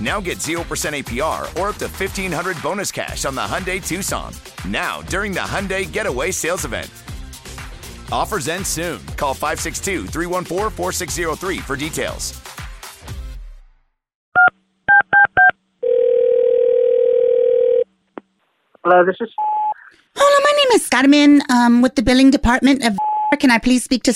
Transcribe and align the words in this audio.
Now 0.00 0.20
get 0.20 0.38
0% 0.38 0.60
APR 0.60 1.42
or 1.58 1.70
up 1.70 1.76
to 1.76 1.86
1500 1.86 2.62
bonus 2.62 2.92
cash 2.92 3.24
on 3.24 3.34
the 3.34 3.40
Hyundai 3.40 3.84
Tucson. 3.84 4.32
Now, 4.68 5.00
during 5.02 5.32
the 5.32 5.40
Hyundai 5.40 5.90
Getaway 5.90 6.32
Sales 6.32 6.64
Event. 6.64 6.90
Offers 8.12 8.48
end 8.48 8.66
soon. 8.66 9.00
Call 9.16 9.34
562 9.34 10.06
314 10.06 10.70
4603 10.70 11.58
for 11.58 11.76
details. 11.76 12.40
Hello, 18.84 19.04
this 19.04 19.16
is. 19.20 19.28
Hello, 20.14 20.44
my 20.44 20.52
name 20.56 20.76
is 20.76 20.88
Carmen 20.88 21.42
um, 21.50 21.82
with 21.82 21.96
the 21.96 22.02
billing 22.02 22.30
department 22.30 22.84
of. 22.84 22.96
Can 23.40 23.50
I 23.50 23.58
please 23.58 23.82
speak 23.82 24.04
to? 24.04 24.14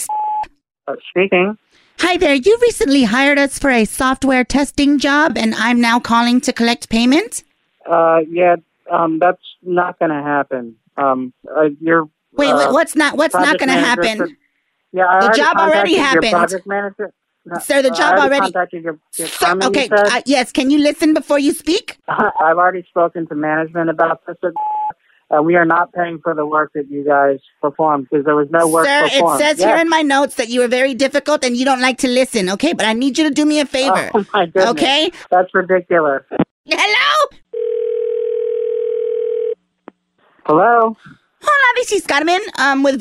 Uh, 0.87 0.95
speaking. 1.11 1.59
Hi 1.99 2.17
there. 2.17 2.35
You 2.35 2.59
recently 2.63 3.05
hired 3.05 3.39
us 3.39 3.59
for 3.59 3.71
a 3.71 3.85
software 3.85 4.45
testing 4.45 4.99
job, 4.99 5.37
and 5.37 5.55
I'm 5.55 5.81
now 5.81 6.01
calling 6.01 6.41
to 6.43 6.53
collect 6.53 6.89
payment. 6.89 7.45
Uh, 7.89 8.21
yeah, 8.29 8.57
um, 8.91 9.19
that's 9.19 9.43
not 9.63 9.99
going 9.99 10.11
to 10.11 10.23
happen. 10.23 10.77
Um, 10.97 11.33
uh, 11.55 11.69
you're. 11.81 12.09
Wait, 12.33 12.51
uh, 12.51 12.57
wait, 12.59 12.73
what's 12.73 12.97
not? 12.97 13.17
What's 13.17 13.35
not 13.35 13.59
going 13.59 13.69
to 13.69 13.75
happen? 13.75 14.19
for- 14.19 14.29
yeah, 14.93 15.07
I 15.07 15.29
The 15.29 15.35
job 15.37 15.57
already 15.57 15.95
happened. 15.97 16.33
project 16.33 16.67
manager. 16.67 17.13
No, 17.47 17.59
Sir, 17.61 17.81
the 17.81 17.91
job 17.91 18.19
already- 18.19 18.41
contacted 18.41 18.83
your, 18.83 18.99
your 19.17 19.29
Sir, 19.29 19.57
okay, 19.65 19.85
you 19.91 19.97
uh, 19.97 20.21
yes. 20.27 20.53
Can 20.53 20.71
you 20.71 20.79
listen 20.79 21.15
before 21.15 21.39
you 21.39 21.53
speak? 21.53 21.99
I've 22.09 22.59
already 22.59 22.85
spoken 22.89 23.27
to 23.29 23.35
management 23.35 23.89
about 23.89 24.21
this. 24.27 24.37
Uh, 25.33 25.41
we 25.41 25.55
are 25.55 25.65
not 25.65 25.93
paying 25.93 26.19
for 26.23 26.35
the 26.35 26.45
work 26.45 26.73
that 26.75 26.91
you 26.91 27.05
guys 27.05 27.39
performed 27.63 28.09
because 28.11 28.25
there 28.25 28.35
was 28.35 28.49
no 28.51 28.67
work 28.67 28.85
Sir, 28.85 29.05
it 29.05 29.39
says 29.39 29.59
Yes. 29.59 29.63
here 29.63 29.77
in 29.77 29.89
my 29.89 30.03
notes 30.03 30.35
that 30.35 30.49
you 30.49 30.59
were 30.61 30.67
very 30.69 30.93
difficult 30.93 31.45
and 31.45 31.57
you 31.57 31.65
don't 31.65 31.81
like 31.81 31.99
to 31.99 32.09
listen. 32.09 32.51
Okay, 32.51 32.73
but 32.73 32.85
I 32.85 32.95
need 32.95 33.17
you 33.17 33.25
to 33.29 33.31
do 33.31 33.45
me 33.47 33.61
a 33.61 33.67
favor. 33.67 34.11
Oh 34.15 34.27
my 34.33 34.47
goodness. 34.47 34.67
Okay? 34.71 35.13
That's 35.31 35.55
ridiculous. 35.55 36.23
Hello. 36.67 37.29
Hello. 40.47 40.97
Hola, 41.43 41.73
this 41.77 41.93
is 41.93 42.07
Carmen. 42.07 42.41
Um, 42.59 42.83
with 42.83 43.01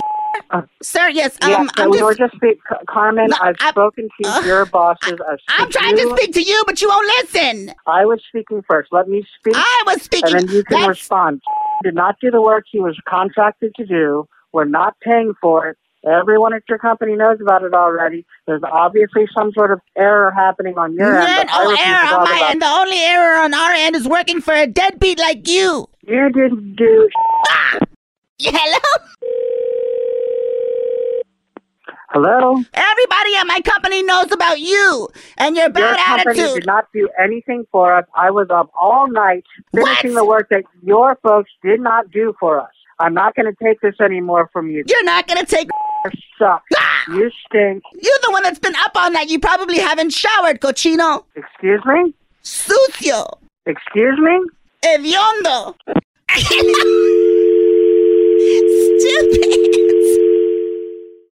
Uh, 0.51 0.61
sir. 0.84 1.09
Yes. 1.09 1.35
Um, 1.41 1.50
yeah, 1.50 1.63
so 1.75 1.84
I'm 1.84 1.90
we 1.90 1.97
just. 1.97 2.06
were 2.06 2.16
just 2.28 2.35
speak- 2.35 2.59
Carmen. 2.88 3.28
No, 3.29 3.38
I've 3.41 3.56
I'm- 3.59 3.72
spoken 3.73 4.07
to 4.22 4.29
uh, 4.29 4.41
your 4.41 4.66
bosses. 4.67 5.19
I've 5.28 5.40
I'm 5.57 5.69
trying 5.72 5.96
to 5.97 6.16
speak 6.16 6.34
to 6.35 6.41
you, 6.44 6.63
but 6.67 6.79
you 6.81 6.88
won't 6.88 7.07
listen. 7.17 7.73
I 7.88 8.06
was 8.06 8.22
speaking 8.28 8.61
first. 8.69 8.90
Let 8.94 9.07
me 9.09 9.25
speak. 9.40 9.56
I 9.57 9.84
was 9.88 10.01
speaking. 10.03 10.35
and 10.35 10.47
then 10.47 10.56
you 10.56 10.63
can 10.63 10.78
That's- 10.78 10.90
respond. 10.90 11.41
Did 11.84 11.95
not 11.95 12.16
do 12.22 12.31
the 12.31 12.41
work 12.41 12.66
he 12.69 12.79
was 12.79 12.97
contracted 13.07 13.73
to 13.75 13.85
do. 13.85 14.28
We're 14.51 14.66
not 14.66 14.95
paying 15.01 15.34
for 15.41 15.67
it. 15.67 15.78
Everyone 16.06 16.53
at 16.53 16.63
your 16.69 16.78
company 16.78 17.16
knows 17.16 17.40
about 17.41 17.63
it 17.63 17.73
already. 17.73 18.25
There's 18.47 18.62
obviously 18.63 19.28
some 19.38 19.51
sort 19.51 19.72
of 19.72 19.81
error 19.97 20.31
happening 20.31 20.78
on 20.78 20.94
your 20.94 21.19
end. 21.19 21.28
None, 21.28 21.47
but 21.47 21.63
no 21.63 21.75
error 21.78 22.16
on 22.16 22.23
my 22.23 22.47
end. 22.50 22.62
The 22.62 22.67
only 22.67 23.00
error 23.00 23.44
on 23.44 23.53
our 23.53 23.72
end 23.72 23.95
is 23.97 24.07
working 24.07 24.40
for 24.40 24.53
a 24.53 24.66
deadbeat 24.66 25.19
like 25.19 25.47
you. 25.47 25.88
You 26.07 26.29
didn't 26.29 26.75
do. 26.78 27.09
Ah! 27.50 27.79
Hello? 28.41 28.79
Hello. 32.12 32.56
Everybody 32.74 33.36
at 33.38 33.44
my 33.46 33.62
company 33.64 34.02
knows 34.03 34.31
about 34.31 34.59
you 34.59 35.09
and 35.38 35.56
your 35.56 35.70
bad 35.70 35.80
Your 35.96 36.06
company 36.06 36.42
attitude. 36.42 36.62
did 36.62 36.66
not 36.66 36.88
do 36.94 37.08
anything 37.24 37.66
for 37.72 37.94
us. 37.96 38.06
I 38.16 38.31
was 38.31 38.47
up 38.50 38.72
all 38.80 39.08
night 39.08 39.44
finishing 39.74 40.14
What? 40.14 40.20
the 40.22 40.25
work 40.25 40.50
that 40.50 40.64
your 40.81 41.18
folks 41.22 41.52
did 41.64 41.80
not 41.80 42.09
do 42.12 42.34
for 42.40 42.59
us. 42.59 42.70
I'm 42.97 43.14
not 43.14 43.36
going 43.36 43.46
to 43.46 43.64
take 43.64 43.80
this 43.81 43.94
anymore 44.02 44.50
from 44.52 44.70
you. 44.70 44.84
You're 44.88 45.06
not 45.06 45.25
gonna 45.28 45.46
take. 45.46 45.70
You 46.06 46.12
suck. 46.38 46.64
Ah! 46.75 47.03
You 47.09 47.31
stink. 47.47 47.81
You're 47.94 48.20
the 48.26 48.31
one 48.31 48.44
that's 48.44 48.59
been 48.59 48.76
up 48.76 48.91
all 48.96 49.09
night. 49.12 49.30
You 49.30 49.40
probably 49.40 49.78
haven't 49.78 50.09
showered, 50.12 50.59
cochino. 50.59 51.24
Excuse 51.36 51.81
me. 51.86 52.14
Sucio. 52.44 53.38
Excuse 53.66 54.20
me. 54.20 54.41
Hediondo. 54.84 55.76